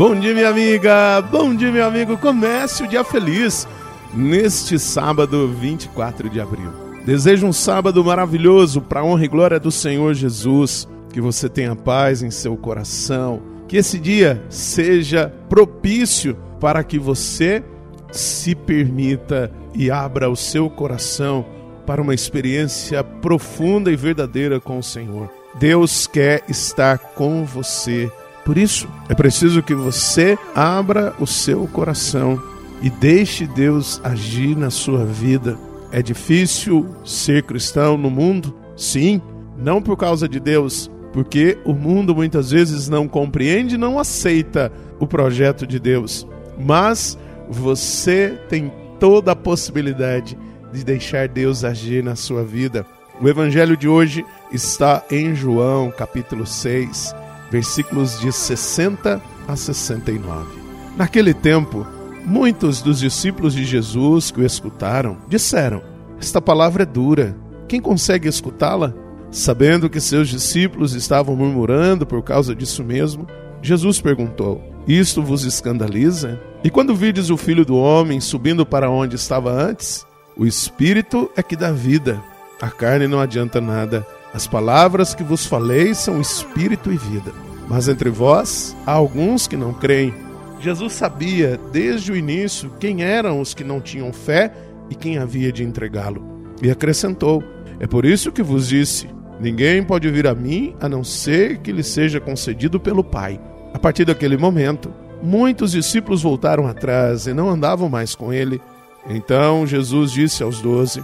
Bom 0.00 0.18
dia, 0.18 0.32
minha 0.32 0.48
amiga! 0.48 1.20
Bom 1.20 1.54
dia, 1.54 1.70
meu 1.70 1.84
amigo! 1.84 2.16
Comece 2.16 2.82
o 2.82 2.88
dia 2.88 3.04
feliz 3.04 3.68
neste 4.14 4.78
sábado 4.78 5.46
24 5.46 6.30
de 6.30 6.40
abril. 6.40 6.72
Desejo 7.04 7.46
um 7.46 7.52
sábado 7.52 8.02
maravilhoso 8.02 8.80
para 8.80 9.00
a 9.00 9.04
honra 9.04 9.26
e 9.26 9.28
glória 9.28 9.60
do 9.60 9.70
Senhor 9.70 10.14
Jesus. 10.14 10.88
Que 11.12 11.20
você 11.20 11.50
tenha 11.50 11.76
paz 11.76 12.22
em 12.22 12.30
seu 12.30 12.56
coração. 12.56 13.42
Que 13.68 13.76
esse 13.76 13.98
dia 13.98 14.42
seja 14.48 15.30
propício 15.50 16.34
para 16.58 16.82
que 16.82 16.98
você 16.98 17.62
se 18.10 18.54
permita 18.54 19.52
e 19.74 19.90
abra 19.90 20.30
o 20.30 20.34
seu 20.34 20.70
coração 20.70 21.44
para 21.84 22.00
uma 22.00 22.14
experiência 22.14 23.04
profunda 23.04 23.92
e 23.92 23.96
verdadeira 23.96 24.58
com 24.58 24.78
o 24.78 24.82
Senhor. 24.82 25.28
Deus 25.58 26.06
quer 26.06 26.42
estar 26.48 26.96
com 26.96 27.44
você 27.44 28.10
por 28.50 28.58
isso, 28.58 28.88
é 29.08 29.14
preciso 29.14 29.62
que 29.62 29.76
você 29.76 30.36
abra 30.56 31.14
o 31.20 31.24
seu 31.26 31.68
coração 31.68 32.42
e 32.82 32.90
deixe 32.90 33.46
Deus 33.46 34.00
agir 34.02 34.56
na 34.56 34.70
sua 34.70 35.04
vida. 35.04 35.56
É 35.92 36.02
difícil 36.02 36.84
ser 37.04 37.44
cristão 37.44 37.96
no 37.96 38.10
mundo? 38.10 38.52
Sim, 38.76 39.22
não 39.56 39.80
por 39.80 39.96
causa 39.96 40.28
de 40.28 40.40
Deus, 40.40 40.90
porque 41.12 41.58
o 41.64 41.72
mundo 41.72 42.12
muitas 42.12 42.50
vezes 42.50 42.88
não 42.88 43.06
compreende, 43.06 43.78
não 43.78 44.00
aceita 44.00 44.72
o 44.98 45.06
projeto 45.06 45.64
de 45.64 45.78
Deus. 45.78 46.26
Mas 46.58 47.16
você 47.48 48.36
tem 48.48 48.72
toda 48.98 49.30
a 49.30 49.36
possibilidade 49.36 50.36
de 50.72 50.82
deixar 50.82 51.28
Deus 51.28 51.62
agir 51.62 52.02
na 52.02 52.16
sua 52.16 52.42
vida. 52.42 52.84
O 53.22 53.28
evangelho 53.28 53.76
de 53.76 53.86
hoje 53.86 54.26
está 54.50 55.04
em 55.08 55.36
João, 55.36 55.92
capítulo 55.92 56.44
6 56.44 57.14
versículos 57.50 58.20
de 58.20 58.32
60 58.32 59.20
a 59.46 59.56
69. 59.56 60.60
Naquele 60.96 61.34
tempo, 61.34 61.86
muitos 62.24 62.82
dos 62.82 63.00
discípulos 63.00 63.54
de 63.54 63.64
Jesus 63.64 64.30
que 64.30 64.40
o 64.40 64.46
escutaram 64.46 65.18
disseram: 65.28 65.82
Esta 66.20 66.40
palavra 66.40 66.84
é 66.84 66.86
dura, 66.86 67.36
quem 67.68 67.80
consegue 67.80 68.28
escutá-la? 68.28 68.92
Sabendo 69.30 69.88
que 69.88 70.00
seus 70.00 70.28
discípulos 70.28 70.92
estavam 70.92 71.36
murmurando 71.36 72.04
por 72.04 72.20
causa 72.22 72.54
disso 72.54 72.82
mesmo, 72.82 73.26
Jesus 73.62 74.00
perguntou: 74.00 74.62
Isto 74.88 75.22
vos 75.22 75.44
escandaliza? 75.44 76.40
E 76.64 76.70
quando 76.70 76.94
vides 76.94 77.30
o 77.30 77.36
filho 77.36 77.64
do 77.64 77.76
homem 77.76 78.20
subindo 78.20 78.66
para 78.66 78.90
onde 78.90 79.16
estava 79.16 79.50
antes? 79.52 80.04
O 80.36 80.46
espírito 80.46 81.30
é 81.36 81.42
que 81.42 81.56
dá 81.56 81.70
vida, 81.70 82.22
a 82.60 82.68
carne 82.70 83.06
não 83.06 83.20
adianta 83.20 83.60
nada. 83.60 84.06
As 84.32 84.46
palavras 84.46 85.14
que 85.14 85.24
vos 85.24 85.46
falei 85.46 85.94
são 85.94 86.20
espírito 86.20 86.92
e 86.92 86.96
vida. 86.96 87.32
Mas 87.68 87.88
entre 87.88 88.10
vós 88.10 88.76
há 88.86 88.92
alguns 88.92 89.46
que 89.46 89.56
não 89.56 89.72
creem. 89.72 90.14
Jesus 90.60 90.92
sabia 90.92 91.58
desde 91.72 92.12
o 92.12 92.16
início 92.16 92.70
quem 92.78 93.02
eram 93.02 93.40
os 93.40 93.54
que 93.54 93.64
não 93.64 93.80
tinham 93.80 94.12
fé 94.12 94.52
e 94.90 94.94
quem 94.94 95.18
havia 95.18 95.50
de 95.50 95.64
entregá-lo. 95.64 96.22
E 96.62 96.70
acrescentou: 96.70 97.42
É 97.78 97.86
por 97.86 98.04
isso 98.04 98.30
que 98.30 98.42
vos 98.42 98.68
disse: 98.68 99.08
Ninguém 99.40 99.82
pode 99.82 100.10
vir 100.10 100.26
a 100.26 100.34
mim 100.34 100.74
a 100.80 100.88
não 100.88 101.02
ser 101.02 101.58
que 101.58 101.72
lhe 101.72 101.82
seja 101.82 102.20
concedido 102.20 102.78
pelo 102.78 103.02
Pai. 103.02 103.40
A 103.72 103.78
partir 103.78 104.04
daquele 104.04 104.36
momento, 104.36 104.92
muitos 105.22 105.72
discípulos 105.72 106.22
voltaram 106.22 106.66
atrás 106.66 107.26
e 107.26 107.32
não 107.32 107.48
andavam 107.48 107.88
mais 107.88 108.14
com 108.14 108.32
ele. 108.32 108.60
Então 109.08 109.66
Jesus 109.66 110.12
disse 110.12 110.42
aos 110.42 110.60
doze: 110.60 111.02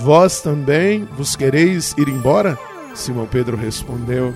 Vós 0.00 0.40
também 0.40 1.04
vos 1.16 1.36
quereis 1.36 1.94
ir 1.96 2.08
embora? 2.08 2.58
Simão 2.96 3.26
Pedro 3.26 3.56
respondeu: 3.56 4.34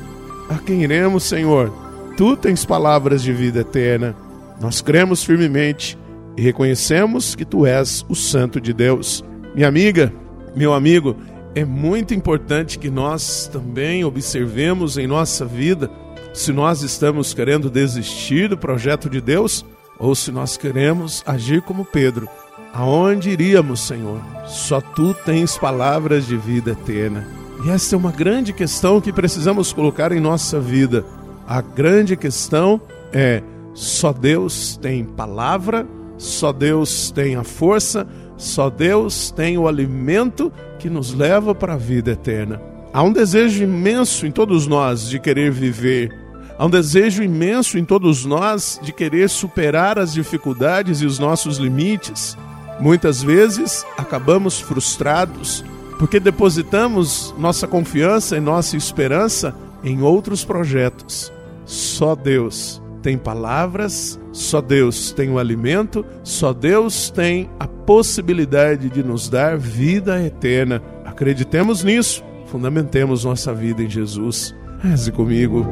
A 0.48 0.58
quem 0.58 0.82
iremos, 0.82 1.24
Senhor? 1.24 1.72
Tu 2.16 2.36
tens 2.36 2.64
palavras 2.64 3.22
de 3.22 3.32
vida 3.32 3.60
eterna. 3.60 4.14
Nós 4.60 4.80
cremos 4.80 5.24
firmemente 5.24 5.98
e 6.36 6.42
reconhecemos 6.42 7.34
que 7.34 7.44
tu 7.44 7.64
és 7.64 8.04
o 8.08 8.14
Santo 8.14 8.60
de 8.60 8.72
Deus. 8.72 9.24
Minha 9.54 9.68
amiga, 9.68 10.12
meu 10.54 10.74
amigo, 10.74 11.16
é 11.54 11.64
muito 11.64 12.14
importante 12.14 12.78
que 12.78 12.90
nós 12.90 13.48
também 13.50 14.04
observemos 14.04 14.98
em 14.98 15.06
nossa 15.06 15.44
vida 15.44 15.90
se 16.32 16.52
nós 16.52 16.82
estamos 16.82 17.34
querendo 17.34 17.70
desistir 17.70 18.48
do 18.48 18.56
projeto 18.56 19.08
de 19.08 19.20
Deus 19.20 19.64
ou 19.98 20.14
se 20.14 20.30
nós 20.30 20.56
queremos 20.56 21.24
agir 21.26 21.62
como 21.62 21.84
Pedro 21.84 22.28
Aonde 22.72 23.30
iríamos, 23.30 23.80
Senhor? 23.80 24.20
Só 24.46 24.80
tu 24.80 25.12
tens 25.12 25.58
palavras 25.58 26.26
de 26.26 26.36
vida 26.36 26.70
eterna. 26.70 27.39
E 27.62 27.68
essa 27.68 27.94
é 27.94 27.98
uma 27.98 28.10
grande 28.10 28.54
questão 28.54 29.00
que 29.00 29.12
precisamos 29.12 29.70
colocar 29.72 30.12
em 30.12 30.20
nossa 30.20 30.58
vida. 30.58 31.04
A 31.46 31.60
grande 31.60 32.16
questão 32.16 32.80
é: 33.12 33.42
só 33.74 34.12
Deus 34.12 34.78
tem 34.80 35.04
palavra, 35.04 35.86
só 36.16 36.52
Deus 36.52 37.10
tem 37.10 37.36
a 37.36 37.44
força, 37.44 38.06
só 38.38 38.70
Deus 38.70 39.30
tem 39.30 39.58
o 39.58 39.68
alimento 39.68 40.50
que 40.78 40.88
nos 40.88 41.12
leva 41.12 41.54
para 41.54 41.74
a 41.74 41.76
vida 41.76 42.12
eterna. 42.12 42.62
Há 42.94 43.02
um 43.02 43.12
desejo 43.12 43.62
imenso 43.62 44.26
em 44.26 44.30
todos 44.30 44.66
nós 44.66 45.08
de 45.08 45.18
querer 45.18 45.52
viver. 45.52 46.10
Há 46.58 46.64
um 46.64 46.70
desejo 46.70 47.22
imenso 47.22 47.78
em 47.78 47.84
todos 47.84 48.24
nós 48.24 48.80
de 48.82 48.92
querer 48.92 49.28
superar 49.28 49.98
as 49.98 50.14
dificuldades 50.14 51.02
e 51.02 51.06
os 51.06 51.18
nossos 51.18 51.58
limites. 51.58 52.36
Muitas 52.80 53.22
vezes 53.22 53.84
acabamos 53.98 54.58
frustrados 54.58 55.62
porque 56.00 56.18
depositamos 56.18 57.34
nossa 57.36 57.68
confiança 57.68 58.34
e 58.34 58.40
nossa 58.40 58.74
esperança 58.74 59.54
em 59.84 60.00
outros 60.00 60.42
projetos. 60.42 61.30
Só 61.66 62.14
Deus 62.14 62.80
tem 63.02 63.18
palavras, 63.18 64.18
só 64.32 64.62
Deus 64.62 65.12
tem 65.12 65.30
o 65.30 65.38
alimento, 65.38 66.02
só 66.24 66.54
Deus 66.54 67.10
tem 67.10 67.50
a 67.60 67.68
possibilidade 67.68 68.88
de 68.88 69.02
nos 69.02 69.28
dar 69.28 69.58
vida 69.58 70.24
eterna. 70.24 70.82
Acreditemos 71.04 71.84
nisso, 71.84 72.24
fundamentemos 72.46 73.26
nossa 73.26 73.52
vida 73.52 73.82
em 73.82 73.90
Jesus. 73.90 74.54
Reze 74.82 75.12
comigo. 75.12 75.66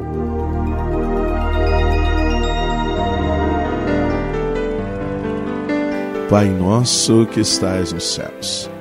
Pai 6.29 6.47
nosso 6.47 7.25
que 7.25 7.39
estais 7.39 7.91
nos 7.91 8.13
céus, 8.13 8.69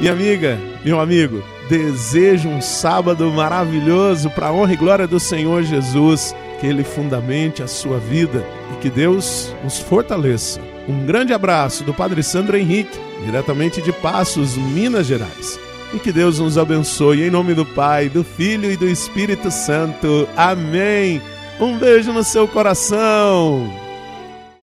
Minha 0.00 0.12
amiga, 0.12 0.58
meu 0.84 1.00
amigo, 1.00 1.42
desejo 1.68 2.48
um 2.48 2.60
sábado 2.60 3.32
maravilhoso 3.32 4.30
para 4.30 4.46
a 4.46 4.52
honra 4.52 4.72
e 4.72 4.76
glória 4.76 5.08
do 5.08 5.18
Senhor 5.18 5.64
Jesus, 5.64 6.34
que 6.60 6.66
Ele 6.68 6.84
fundamente 6.84 7.64
a 7.64 7.66
sua 7.66 7.98
vida 7.98 8.46
e 8.72 8.76
que 8.76 8.88
Deus 8.88 9.52
nos 9.64 9.78
fortaleça. 9.80 10.60
Um 10.88 11.04
grande 11.04 11.32
abraço 11.32 11.82
do 11.82 11.92
Padre 11.92 12.22
Sandro 12.22 12.56
Henrique, 12.56 12.98
diretamente 13.24 13.82
de 13.82 13.92
Passos, 13.92 14.56
Minas 14.56 15.06
Gerais. 15.06 15.58
E 15.92 15.98
que 15.98 16.12
Deus 16.12 16.38
nos 16.38 16.56
abençoe 16.56 17.24
em 17.24 17.30
nome 17.30 17.52
do 17.52 17.66
Pai, 17.66 18.08
do 18.08 18.22
Filho 18.22 18.70
e 18.70 18.76
do 18.76 18.86
Espírito 18.86 19.50
Santo. 19.50 20.28
Amém. 20.36 21.20
Um 21.60 21.76
beijo 21.76 22.12
no 22.12 22.22
seu 22.22 22.46
coração. 22.46 23.87